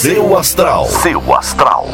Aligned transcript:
Seu 0.00 0.34
Astral. 0.34 0.86
Seu 0.86 1.34
Astral. 1.34 1.86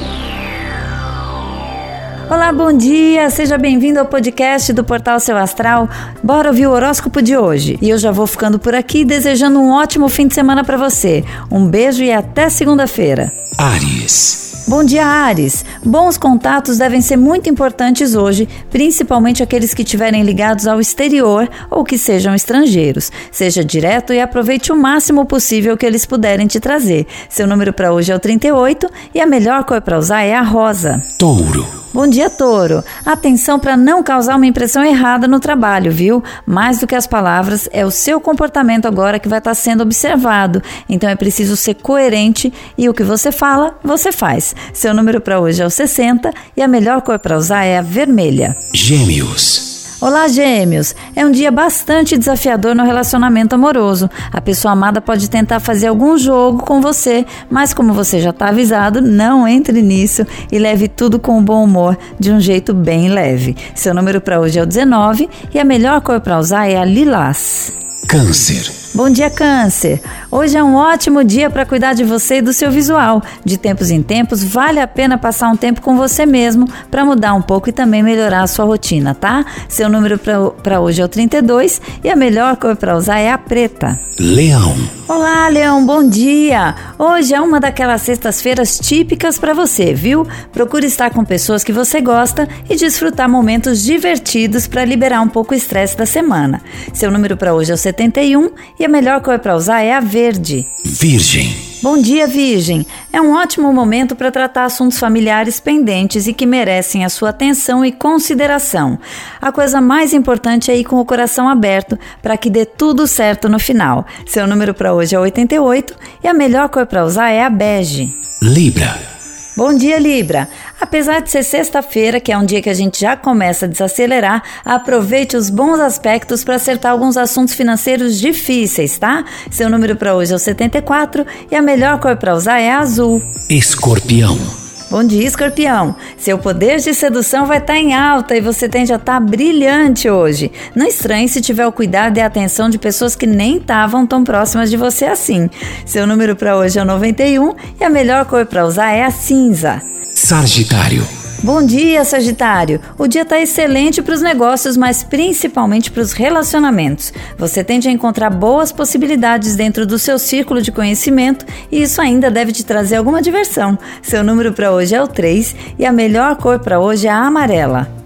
Olá, 2.31 2.53
bom 2.53 2.73
dia! 2.73 3.29
Seja 3.31 3.59
bem-vindo 3.59 3.99
ao 3.99 4.07
podcast 4.07 4.73
do 4.73 4.85
Portal 4.85 5.19
Seu 5.19 5.37
Astral. 5.37 5.89
Bora 6.23 6.51
ouvir 6.51 6.69
o 6.69 6.71
horóscopo 6.71 7.21
de 7.21 7.37
hoje. 7.37 7.77
E 7.83 7.91
eu 7.91 7.99
já 7.99 8.13
vou 8.13 8.29
ficando 8.29 8.61
por 8.61 8.77
aqui 8.77 9.05
desejando 9.05 9.59
um 9.59 9.73
ótimo 9.73 10.09
fim 10.09 10.29
de 10.29 10.35
semana 10.35 10.63
para 10.63 10.77
você. 10.77 11.25
Um 11.51 11.67
beijo 11.67 12.05
e 12.05 12.13
até 12.13 12.49
segunda-feira. 12.49 13.33
Ares. 13.59 14.46
Bom 14.69 14.83
dia, 14.83 15.07
Ares. 15.07 15.65
Bons 15.85 16.19
contatos 16.19 16.79
devem 16.79 17.01
ser 17.01 17.17
muito 17.17 17.49
importantes 17.49 18.17
hoje, 18.17 18.49
principalmente 18.69 19.41
aqueles 19.41 19.73
que 19.73 19.83
estiverem 19.83 20.25
ligados 20.25 20.67
ao 20.67 20.81
exterior 20.81 21.49
ou 21.71 21.85
que 21.85 21.97
sejam 21.97 22.35
estrangeiros. 22.35 23.13
Seja 23.31 23.65
direto 23.65 24.13
e 24.13 24.21
aproveite 24.21 24.73
o 24.73 24.77
máximo 24.77 25.25
possível 25.25 25.77
que 25.77 25.87
eles 25.87 26.05
puderem 26.05 26.49
te 26.49 26.59
trazer. 26.59 27.07
Seu 27.29 27.47
número 27.47 27.73
para 27.73 27.93
hoje 27.93 28.11
é 28.11 28.17
o 28.17 28.19
38 28.19 28.91
e 29.15 29.21
a 29.21 29.27
melhor 29.27 29.63
cor 29.63 29.81
para 29.81 29.99
usar 29.99 30.23
é 30.23 30.35
a 30.35 30.43
rosa. 30.43 31.01
Touro. 31.17 31.86
Bom 31.97 32.07
dia, 32.07 32.29
Touro. 32.29 32.85
Atenção 33.07 33.59
para 33.59 33.75
não 33.75 34.03
causar 34.03 34.37
uma 34.37 34.45
impressão 34.45 34.85
errada 34.85 35.27
no 35.27 35.41
trabalho, 35.41 35.91
viu? 35.91 36.23
Mais 36.45 36.79
do 36.79 36.87
que 36.87 36.95
as 36.95 37.07
palavras, 37.07 37.71
é 37.73 37.87
o 37.87 37.91
seu 37.91 38.21
comportamento 38.21 38.85
agora 38.85 39.19
que 39.19 39.31
vai 39.31 39.39
estar 39.39 39.55
sendo 39.55 39.81
observado. 39.81 40.63
Então 40.91 41.09
é 41.09 41.17
preciso 41.17 41.57
ser 41.57 41.73
coerente 41.77 42.53
e 42.77 42.87
o 42.87 42.93
que 42.93 43.03
você 43.03 43.33
fala, 43.33 43.79
você 43.83 44.13
faz. 44.13 44.55
Seu 44.75 44.93
número 44.93 45.23
para 45.23 45.41
hoje 45.41 45.63
é 45.63 45.67
o 45.67 45.71
60 45.71 46.35
e 46.55 46.61
a 46.61 46.69
melhor 46.69 47.01
cor 47.01 47.19
para 47.19 47.35
usar 47.35 47.65
é 47.65 47.79
a 47.79 47.83
vermelha. 47.83 48.55
Gêmeos. 48.75 49.66
Olá, 49.99 50.29
gêmeos! 50.29 50.95
É 51.15 51.25
um 51.25 51.31
dia 51.31 51.51
bastante 51.51 52.19
desafiador 52.19 52.75
no 52.75 52.85
relacionamento 52.85 53.55
amoroso. 53.55 54.11
A 54.31 54.43
pessoa 54.43 54.73
amada 54.73 55.01
pode 55.01 55.31
tentar 55.31 55.59
fazer 55.59 55.87
algum 55.87 56.19
jogo 56.19 56.63
com 56.63 56.83
você, 56.83 57.25
mas 57.51 57.73
como 57.73 57.95
você 57.95 58.21
já 58.21 58.29
está 58.29 58.49
avisado, 58.49 59.01
não 59.01 59.49
entre 59.49 59.81
nisso 59.81 60.27
e 60.53 60.59
leve 60.59 60.87
tudo 60.87 61.19
com 61.19 61.43
bom 61.43 61.65
humor, 61.65 61.97
de 62.21 62.31
um 62.31 62.39
jeito 62.39 62.75
bem 62.75 63.09
leve. 63.09 63.57
Seu 63.75 63.95
número 63.95 64.21
para 64.21 64.39
hoje 64.39 64.59
é 64.59 64.63
o 64.63 64.67
19 64.67 65.31
e 65.55 65.59
a 65.59 65.65
melhor 65.65 66.03
cor 66.03 66.21
para 66.21 66.39
usar 66.39 66.69
é 66.69 66.77
a 66.77 66.85
lilás. 66.85 67.73
Câncer. 68.07 68.86
Bom 68.97 69.11
dia, 69.11 69.29
Câncer! 69.29 70.01
Hoje 70.31 70.57
é 70.57 70.65
um 70.65 70.75
ótimo 70.75 71.23
dia 71.23 71.51
para 71.51 71.67
cuidar 71.67 71.93
de 71.93 72.03
você 72.03 72.37
e 72.37 72.41
do 72.41 72.51
seu 72.51 72.71
visual. 72.71 73.23
De 73.45 73.59
tempos 73.59 73.91
em 73.91 74.03
tempos, 74.03 74.43
vale 74.43 74.81
a 74.81 74.89
pena 74.89 75.19
passar 75.19 75.51
um 75.51 75.57
tempo 75.57 75.83
com 75.83 75.99
você 75.99 76.25
mesmo 76.25 76.67
para 76.91 77.05
mudar 77.05 77.35
um 77.35 77.43
pouco 77.43 77.69
e 77.69 77.73
também 77.73 78.03
melhorar 78.03 78.41
a 78.41 78.47
sua 78.47 78.65
rotina, 78.65 79.15
tá? 79.15 79.45
Seu 79.69 79.91
número 79.91 80.19
para 80.63 80.81
hoje 80.81 81.03
é 81.03 81.05
o 81.05 81.09
32 81.09 81.79
e 82.03 82.09
a 82.09 82.17
melhor 82.17 82.57
cor 82.57 82.75
para 82.75 82.97
usar 82.97 83.19
é 83.19 83.31
a 83.31 83.37
preta. 83.37 84.01
Leão. 84.19 84.75
Olá, 85.07 85.47
Leão, 85.49 85.85
bom 85.85 86.03
dia! 86.09 86.75
Hoje 86.99 87.35
é 87.35 87.41
uma 87.41 87.61
daquelas 87.61 88.01
sextas-feiras 88.01 88.79
típicas 88.79 89.39
para 89.39 89.53
você, 89.53 89.93
viu? 89.93 90.27
Procure 90.53 90.87
estar 90.87 91.11
com 91.11 91.23
pessoas 91.23 91.63
que 91.63 91.73
você 91.73 92.01
gosta 92.01 92.49
e 92.69 92.75
desfrutar 92.75 93.29
momentos 93.29 93.85
divertidos 93.85 94.67
para 94.67 94.87
liberar 94.87 95.21
um 95.21 95.29
pouco 95.29 95.53
o 95.53 95.57
estresse 95.57 95.97
da 95.97 96.07
semana. 96.07 96.63
Seu 96.95 97.11
número 97.11 97.37
para 97.37 97.55
hoje 97.55 97.71
é 97.71 97.75
o 97.75 97.79
71 97.79 98.51
e 98.81 98.86
a 98.87 98.89
melhor 98.89 99.21
cor 99.21 99.39
para 99.41 99.57
usar 99.57 99.83
é 99.83 99.93
a 99.93 100.01
verde. 100.01 100.67
Virgem. 100.85 101.55
Bom 101.83 101.99
dia, 101.99 102.27
Virgem! 102.27 102.87
É 103.13 103.21
um 103.21 103.33
ótimo 103.33 103.73
momento 103.73 104.15
para 104.15 104.31
tratar 104.31 104.65
assuntos 104.65 104.99
familiares 104.99 105.59
pendentes 105.59 106.29
e 106.29 106.33
que 106.33 106.47
merecem 106.47 107.05
a 107.05 107.09
sua 107.09 107.31
atenção 107.31 107.85
e 107.85 107.91
consideração. 107.91 108.99
A 109.41 109.51
coisa 109.51 109.81
mais 109.81 110.15
importante 110.15 110.71
é 110.71 110.77
ir 110.77 110.85
com 110.85 111.01
o 111.01 111.05
coração 111.05 111.49
aberto 111.49 111.99
para 112.23 112.37
que 112.37 112.49
dê 112.49 112.65
tudo 112.65 113.09
certo 113.09 113.49
no 113.49 113.59
final. 113.59 114.07
Seu 114.25 114.47
número 114.47 114.73
para 114.73 114.95
hoje 114.95 115.17
é 115.17 115.19
88 115.19 115.95
e 116.23 116.29
a 116.29 116.33
melhor 116.33 116.69
cor 116.69 116.87
para 116.87 117.05
usar 117.05 117.31
é 117.31 117.45
a 117.45 117.51
bege. 117.51 118.15
Libra. 118.41 119.16
Bom 119.57 119.73
dia, 119.73 119.99
Libra! 119.99 120.51
Apesar 120.79 121.23
de 121.23 121.31
ser 121.31 121.43
sexta-feira, 121.43 122.21
que 122.21 122.31
é 122.31 122.37
um 122.37 122.45
dia 122.45 122.61
que 122.61 122.69
a 122.69 122.75
gente 122.75 123.01
já 123.01 123.17
começa 123.17 123.65
a 123.65 123.69
desacelerar, 123.69 124.43
aproveite 124.63 125.35
os 125.35 125.49
bons 125.49 125.81
aspectos 125.81 126.45
para 126.45 126.57
acertar 126.57 126.93
alguns 126.93 127.17
assuntos 127.17 127.55
financeiros 127.55 128.21
difíceis, 128.21 128.99
tá? 128.99 129.25
Seu 129.51 129.71
número 129.71 129.97
para 129.97 130.15
hoje 130.15 130.35
é 130.35 130.37
o 130.37 130.39
74 130.39 131.25
e 131.51 131.57
a 131.57 131.63
melhor 131.63 131.99
cor 132.01 132.19
para 132.19 132.35
usar 132.35 132.61
é 132.61 132.71
azul. 132.71 133.23
Escorpião. 133.49 134.66
Bom 134.89 135.03
dia, 135.03 135.27
escorpião. 135.27 135.97
Seu 136.17 136.39
poder 136.39 136.79
de 136.79 136.95
sedução 136.95 137.45
vai 137.47 137.59
estar 137.59 137.73
tá 137.73 137.79
em 137.79 137.93
alta 137.93 138.37
e 138.37 138.41
você 138.41 138.69
tende 138.69 138.93
a 138.93 138.97
estar 138.97 139.15
tá 139.15 139.21
brilhante 139.21 140.09
hoje. 140.09 140.53
Não 140.77 140.87
estranhe 140.87 141.29
se 141.29 141.41
tiver 141.41 141.67
o 141.67 141.73
cuidado 141.73 142.19
e 142.19 142.21
a 142.21 142.27
atenção 142.27 142.71
de 142.71 142.79
pessoas 142.79 143.17
que 143.17 143.27
nem 143.27 143.57
estavam 143.57 144.07
tão 144.07 144.23
próximas 144.23 144.71
de 144.71 144.77
você 144.77 145.07
assim. 145.07 145.51
Seu 145.85 146.07
número 146.07 146.37
para 146.37 146.57
hoje 146.57 146.79
é 146.79 146.83
o 146.83 146.85
91 146.85 147.55
e 147.81 147.85
a 147.85 147.91
melhor 147.91 148.25
cor 148.27 148.47
para 148.47 148.65
usar 148.65 148.93
é 148.93 149.05
a 149.05 149.11
cinza. 149.11 149.83
Sagitário. 150.15 151.26
Bom 151.47 151.65
dia, 151.65 152.05
Sagitário! 152.05 152.81
O 152.99 153.07
dia 153.07 153.23
está 153.23 153.41
excelente 153.41 154.03
para 154.03 154.15
os 154.15 154.21
negócios, 154.21 154.77
mas 154.77 155.05
principalmente 155.05 155.93
para 155.93 156.03
os 156.03 156.13
relacionamentos. 156.13 157.13
Você 157.39 157.63
tende 157.63 157.89
a 157.89 157.93
encontrar 157.93 158.31
boas 158.31 158.73
possibilidades 158.73 159.55
dentro 159.55 159.87
do 159.87 159.97
seu 159.97 160.19
círculo 160.19 160.61
de 160.61 160.73
conhecimento 160.73 161.47
e 161.71 161.83
isso 161.83 162.03
ainda 162.03 162.33
deve 162.33 162.51
te 162.51 162.65
trazer 162.65 162.97
alguma 162.97 163.23
diversão. 163.23 163.79
Seu 164.03 164.25
número 164.25 164.53
para 164.53 164.73
hoje 164.73 164.97
é 164.97 165.01
o 165.01 165.07
3 165.07 165.55
e 165.79 165.87
a 165.87 165.93
melhor 165.93 166.35
cor 166.35 166.59
para 166.59 166.81
hoje 166.81 167.07
é 167.07 167.11
a 167.11 167.25
amarela. 167.25 168.06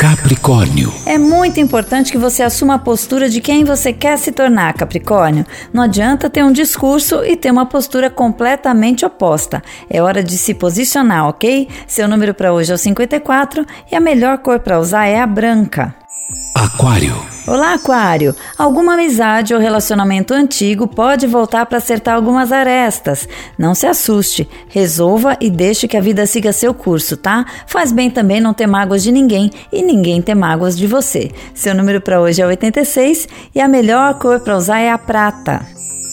Capricórnio. 0.00 0.90
É 1.04 1.18
muito 1.18 1.60
importante 1.60 2.10
que 2.10 2.16
você 2.16 2.42
assuma 2.42 2.76
a 2.76 2.78
postura 2.78 3.28
de 3.28 3.38
quem 3.38 3.64
você 3.64 3.92
quer 3.92 4.16
se 4.16 4.32
tornar, 4.32 4.72
Capricórnio. 4.72 5.44
Não 5.74 5.82
adianta 5.82 6.30
ter 6.30 6.42
um 6.42 6.52
discurso 6.52 7.22
e 7.22 7.36
ter 7.36 7.50
uma 7.50 7.66
postura 7.66 8.08
completamente 8.08 9.04
oposta. 9.04 9.62
É 9.90 10.00
hora 10.00 10.24
de 10.24 10.38
se 10.38 10.54
posicionar, 10.54 11.28
ok? 11.28 11.68
Seu 11.86 12.08
número 12.08 12.32
para 12.32 12.50
hoje 12.50 12.72
é 12.72 12.74
o 12.74 12.78
54 12.78 13.66
e 13.92 13.94
a 13.94 14.00
melhor 14.00 14.38
cor 14.38 14.60
para 14.60 14.80
usar 14.80 15.04
é 15.04 15.20
a 15.20 15.26
branca. 15.26 15.94
Aquário. 16.56 17.29
Olá, 17.46 17.74
Aquário! 17.74 18.34
Alguma 18.56 18.94
amizade 18.94 19.54
ou 19.54 19.60
relacionamento 19.60 20.34
antigo 20.34 20.86
pode 20.86 21.26
voltar 21.26 21.64
para 21.66 21.78
acertar 21.78 22.14
algumas 22.14 22.52
arestas. 22.52 23.26
Não 23.58 23.74
se 23.74 23.86
assuste, 23.86 24.48
resolva 24.68 25.36
e 25.40 25.48
deixe 25.48 25.88
que 25.88 25.96
a 25.96 26.00
vida 26.02 26.26
siga 26.26 26.52
seu 26.52 26.74
curso, 26.74 27.16
tá? 27.16 27.46
Faz 27.66 27.92
bem 27.92 28.10
também 28.10 28.40
não 28.40 28.52
ter 28.52 28.66
mágoas 28.66 29.02
de 29.02 29.10
ninguém 29.10 29.50
e 29.72 29.82
ninguém 29.82 30.20
ter 30.20 30.34
mágoas 30.34 30.76
de 30.76 30.86
você. 30.86 31.30
Seu 31.54 31.74
número 31.74 32.00
para 32.00 32.20
hoje 32.20 32.42
é 32.42 32.46
86 32.46 33.26
e 33.54 33.60
a 33.60 33.66
melhor 33.66 34.14
cor 34.18 34.40
para 34.40 34.56
usar 34.56 34.78
é 34.78 34.90
a 34.90 34.98
prata. 34.98 35.66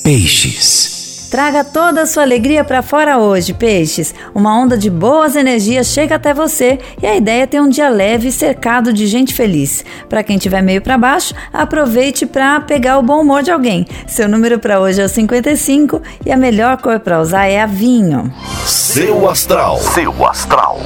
Peixes. 0.03 0.96
Traga 1.29 1.61
toda 1.63 2.03
a 2.03 2.05
sua 2.05 2.23
alegria 2.23 2.63
para 2.63 2.81
fora 2.81 3.17
hoje, 3.17 3.53
peixes. 3.53 4.15
Uma 4.33 4.57
onda 4.57 4.77
de 4.77 4.89
boas 4.89 5.35
energias 5.35 5.87
chega 5.87 6.15
até 6.15 6.33
você 6.33 6.79
e 7.01 7.05
a 7.05 7.17
ideia 7.17 7.43
é 7.43 7.45
ter 7.45 7.61
um 7.61 7.67
dia 7.67 7.89
leve 7.89 8.31
cercado 8.31 8.93
de 8.93 9.05
gente 9.07 9.33
feliz. 9.33 9.83
Para 10.07 10.23
quem 10.23 10.37
estiver 10.37 10.61
meio 10.63 10.81
para 10.81 10.97
baixo, 10.97 11.33
aproveite 11.51 12.25
para 12.25 12.61
pegar 12.61 12.97
o 12.97 13.03
bom 13.03 13.21
humor 13.21 13.43
de 13.43 13.51
alguém. 13.51 13.85
Seu 14.07 14.29
número 14.29 14.57
para 14.57 14.79
hoje 14.79 15.01
é 15.01 15.05
o 15.05 15.09
55 15.09 16.01
e 16.25 16.31
a 16.31 16.37
melhor 16.37 16.77
cor 16.77 16.99
para 16.99 17.19
usar 17.19 17.45
é 17.47 17.59
a 17.59 17.65
vinho. 17.65 18.33
Seu 18.65 19.29
astral. 19.29 19.79
Seu 19.79 20.25
astral. 20.25 20.79